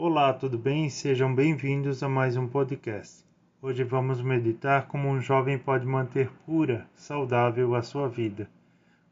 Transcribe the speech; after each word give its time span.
Olá, 0.00 0.32
tudo 0.32 0.56
bem? 0.56 0.88
Sejam 0.88 1.34
bem-vindos 1.34 2.04
a 2.04 2.08
mais 2.08 2.36
um 2.36 2.46
podcast. 2.46 3.24
Hoje 3.60 3.82
vamos 3.82 4.22
meditar 4.22 4.86
como 4.86 5.08
um 5.08 5.20
jovem 5.20 5.58
pode 5.58 5.84
manter 5.84 6.30
pura, 6.46 6.86
saudável 6.94 7.74
a 7.74 7.82
sua 7.82 8.08
vida. 8.08 8.48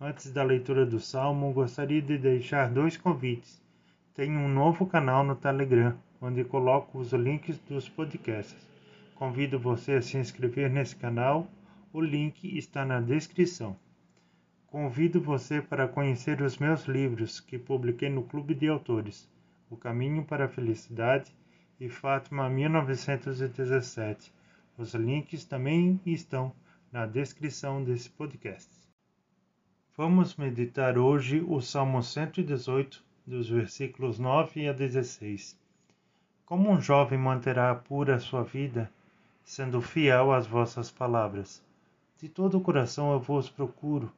Antes 0.00 0.32
da 0.32 0.42
leitura 0.42 0.84
do 0.84 0.98
salmo, 0.98 1.52
gostaria 1.52 2.02
de 2.02 2.18
deixar 2.18 2.68
dois 2.68 2.96
convites. 2.96 3.62
Tenho 4.12 4.40
um 4.40 4.48
novo 4.48 4.84
canal 4.84 5.22
no 5.22 5.36
Telegram, 5.36 5.94
onde 6.20 6.42
coloco 6.42 6.98
os 6.98 7.12
links 7.12 7.60
dos 7.60 7.88
podcasts. 7.88 8.68
Convido 9.14 9.60
você 9.60 9.92
a 9.92 10.02
se 10.02 10.18
inscrever 10.18 10.68
nesse 10.68 10.96
canal. 10.96 11.46
O 11.92 12.00
link 12.00 12.58
está 12.58 12.84
na 12.84 12.98
descrição. 13.00 13.76
Convido 14.66 15.20
você 15.20 15.62
para 15.62 15.86
conhecer 15.86 16.42
os 16.42 16.58
meus 16.58 16.86
livros 16.86 17.38
que 17.38 17.56
publiquei 17.56 18.10
no 18.10 18.24
Clube 18.24 18.52
de 18.52 18.66
Autores, 18.66 19.30
O 19.72 19.76
Caminho 19.78 20.22
para 20.22 20.44
a 20.44 20.48
Felicidade 20.48 21.34
e 21.80 21.88
Fátima 21.88 22.46
1917. 22.46 24.30
Os 24.76 24.92
links 24.92 25.46
também 25.46 25.98
estão 26.04 26.52
na 26.92 27.06
descrição 27.06 27.82
desse 27.82 28.10
podcast. 28.10 28.70
Vamos 29.96 30.36
meditar 30.36 30.98
hoje 30.98 31.40
o 31.40 31.58
Salmo 31.62 32.02
118, 32.02 33.02
dos 33.26 33.48
versículos 33.48 34.18
9 34.18 34.68
a 34.68 34.74
16. 34.74 35.58
Como 36.44 36.70
um 36.70 36.78
jovem 36.78 37.18
manterá 37.18 37.74
pura 37.74 38.20
sua 38.20 38.44
vida, 38.44 38.92
sendo 39.42 39.80
fiel 39.80 40.34
às 40.34 40.46
vossas 40.46 40.90
palavras? 40.90 41.64
De 42.18 42.28
todo 42.28 42.58
o 42.58 42.60
coração 42.60 43.10
eu 43.10 43.20
vos 43.20 43.48
procuro 43.48 44.12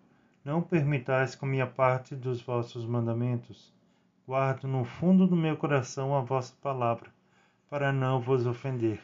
não 0.45 0.61
permitais 0.61 1.37
que 1.37 1.47
minha 1.47 1.69
parte 1.69 2.17
dos 2.17 2.43
vossos 2.43 2.85
mandamentos. 2.85 3.73
Guardo 4.27 4.67
no 4.67 4.87
fundo 4.87 5.27
do 5.27 5.37
meu 5.37 5.55
coração 5.55 6.17
a 6.17 6.23
vossa 6.23 6.55
palavra, 6.63 7.13
para 7.69 7.93
não 7.93 8.23
vos 8.23 8.47
ofender. 8.47 8.99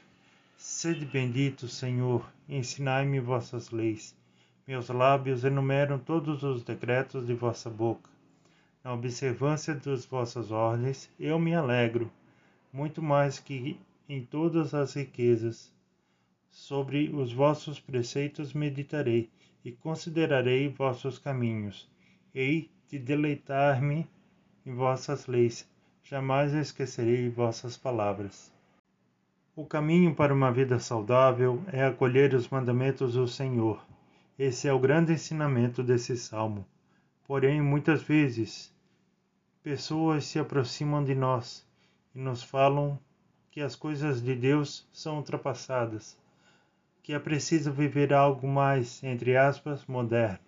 Sede 0.56 1.04
bendito, 1.04 1.68
Senhor, 1.68 2.26
ensinai-me 2.48 3.20
vossas 3.20 3.70
leis. 3.70 4.16
Meus 4.66 4.88
lábios 4.88 5.44
enumeram 5.44 5.98
todos 5.98 6.42
os 6.42 6.64
decretos 6.64 7.26
de 7.26 7.34
vossa 7.34 7.68
boca. 7.68 8.08
Na 8.82 8.94
observância 8.94 9.74
das 9.74 10.06
vossas 10.06 10.50
ordens, 10.50 11.10
eu 11.20 11.38
me 11.38 11.54
alegro, 11.54 12.10
muito 12.72 13.02
mais 13.02 13.38
que 13.38 13.78
em 14.08 14.24
todas 14.24 14.72
as 14.72 14.94
riquezas. 14.94 15.70
Sobre 16.50 17.10
os 17.14 17.30
vossos 17.30 17.78
preceitos 17.78 18.54
meditarei 18.54 19.28
e 19.62 19.70
considerarei 19.70 20.70
vossos 20.70 21.18
caminhos. 21.18 21.86
Hei 22.34 22.70
de 22.88 22.98
deleitar-me 22.98 24.08
em 24.64 24.74
vossas 24.74 25.26
leis, 25.26 25.68
jamais 26.02 26.52
esquecerei 26.52 27.28
vossas 27.28 27.76
palavras. 27.76 28.52
O 29.56 29.64
caminho 29.64 30.14
para 30.14 30.32
uma 30.32 30.52
vida 30.52 30.78
saudável 30.78 31.62
é 31.72 31.84
acolher 31.84 32.34
os 32.34 32.48
mandamentos 32.48 33.14
do 33.14 33.26
Senhor. 33.26 33.84
Esse 34.38 34.68
é 34.68 34.72
o 34.72 34.78
grande 34.78 35.12
ensinamento 35.12 35.82
desse 35.82 36.16
salmo. 36.16 36.66
Porém, 37.26 37.60
muitas 37.60 38.02
vezes, 38.02 38.72
pessoas 39.62 40.24
se 40.24 40.38
aproximam 40.38 41.04
de 41.04 41.14
nós 41.14 41.66
e 42.14 42.18
nos 42.18 42.42
falam 42.42 42.98
que 43.50 43.60
as 43.60 43.76
coisas 43.76 44.22
de 44.22 44.34
Deus 44.34 44.88
são 44.92 45.16
ultrapassadas 45.16 46.16
que 47.02 47.14
é 47.14 47.18
preciso 47.18 47.72
viver 47.72 48.12
algo 48.12 48.46
mais, 48.46 49.02
entre 49.02 49.36
aspas, 49.36 49.84
moderno. 49.86 50.38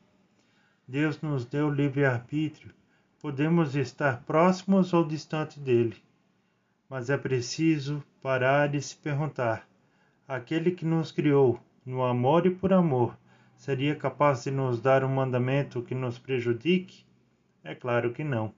Deus 0.87 1.21
nos 1.21 1.45
deu 1.45 1.71
livre-arbítrio, 1.71 2.73
podemos 3.23 3.77
estar 3.77 4.25
próximos 4.25 4.93
ou 4.93 5.07
distante 5.07 5.61
dele, 5.61 5.95
mas 6.91 7.09
é 7.09 7.17
preciso 7.17 8.03
parar 8.21 8.75
e 8.75 8.83
se 8.83 8.97
perguntar: 8.97 9.65
aquele 10.27 10.73
que 10.73 10.85
nos 10.85 11.13
criou, 11.13 11.61
no 11.87 12.03
amor 12.03 12.47
e 12.47 12.51
por 12.51 12.73
amor, 12.73 13.17
seria 13.55 13.95
capaz 13.95 14.43
de 14.43 14.51
nos 14.51 14.81
dar 14.81 15.05
um 15.05 15.09
mandamento 15.09 15.83
que 15.83 15.95
nos 15.95 16.19
prejudique? 16.19 17.07
É 17.63 17.77
claro 17.77 18.13
que 18.13 18.25
não. 18.25 18.53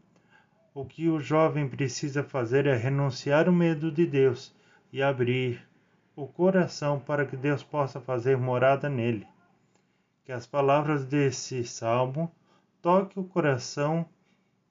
O 0.72 0.82
que 0.82 1.10
o 1.10 1.20
jovem 1.20 1.68
precisa 1.68 2.24
fazer 2.24 2.66
é 2.66 2.74
renunciar 2.74 3.50
o 3.50 3.52
medo 3.52 3.92
de 3.92 4.06
Deus 4.06 4.56
e 4.90 5.02
abrir 5.02 5.62
o 6.16 6.26
coração 6.26 6.98
para 6.98 7.26
que 7.26 7.36
Deus 7.36 7.62
possa 7.62 8.00
fazer 8.00 8.38
morada 8.38 8.88
nele. 8.88 9.26
Que 10.24 10.32
as 10.32 10.46
palavras 10.46 11.04
desse 11.04 11.64
salmo 11.64 12.32
toquem 12.80 13.22
o 13.22 13.26
coração 13.26 14.06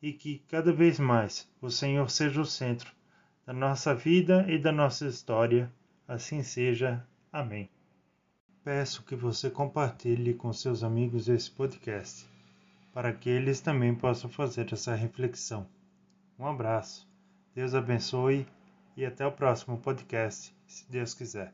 e 0.03 0.11
que 0.11 0.39
cada 0.49 0.73
vez 0.73 0.99
mais 0.99 1.49
o 1.61 1.69
Senhor 1.69 2.11
seja 2.11 2.41
o 2.41 2.45
centro 2.45 2.91
da 3.45 3.53
nossa 3.53 3.95
vida 3.95 4.45
e 4.49 4.59
da 4.59 4.69
nossa 4.69 5.07
história. 5.07 5.71
Assim 6.05 6.43
seja. 6.43 7.07
Amém. 7.31 7.69
Peço 8.65 9.01
que 9.03 9.15
você 9.15 9.49
compartilhe 9.49 10.33
com 10.33 10.51
seus 10.51 10.83
amigos 10.83 11.29
esse 11.29 11.49
podcast, 11.49 12.29
para 12.93 13.13
que 13.13 13.29
eles 13.29 13.61
também 13.61 13.95
possam 13.95 14.29
fazer 14.29 14.71
essa 14.71 14.93
reflexão. 14.93 15.65
Um 16.37 16.45
abraço, 16.45 17.07
Deus 17.55 17.73
abençoe 17.73 18.45
e 18.95 19.05
até 19.05 19.25
o 19.25 19.31
próximo 19.31 19.77
podcast 19.77 20.53
se 20.67 20.89
Deus 20.91 21.13
quiser. 21.13 21.51